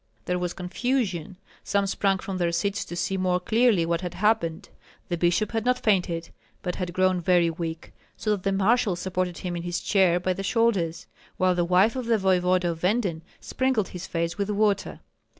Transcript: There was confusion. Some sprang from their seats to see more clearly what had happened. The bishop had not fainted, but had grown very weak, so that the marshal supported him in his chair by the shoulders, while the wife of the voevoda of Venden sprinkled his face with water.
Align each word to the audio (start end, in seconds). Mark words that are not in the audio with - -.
There 0.25 0.39
was 0.39 0.53
confusion. 0.53 1.37
Some 1.63 1.85
sprang 1.85 2.17
from 2.17 2.37
their 2.39 2.51
seats 2.51 2.83
to 2.85 2.95
see 2.95 3.17
more 3.17 3.39
clearly 3.39 3.85
what 3.85 4.01
had 4.01 4.15
happened. 4.15 4.69
The 5.09 5.15
bishop 5.15 5.51
had 5.51 5.63
not 5.63 5.77
fainted, 5.77 6.31
but 6.63 6.77
had 6.77 6.91
grown 6.93 7.21
very 7.21 7.51
weak, 7.51 7.93
so 8.17 8.31
that 8.31 8.41
the 8.41 8.51
marshal 8.51 8.95
supported 8.95 9.37
him 9.37 9.55
in 9.55 9.61
his 9.61 9.79
chair 9.79 10.19
by 10.19 10.33
the 10.33 10.41
shoulders, 10.41 11.05
while 11.37 11.53
the 11.53 11.63
wife 11.65 11.95
of 11.95 12.07
the 12.07 12.17
voevoda 12.17 12.71
of 12.71 12.79
Venden 12.81 13.21
sprinkled 13.39 13.89
his 13.89 14.07
face 14.07 14.39
with 14.39 14.49
water. 14.49 15.01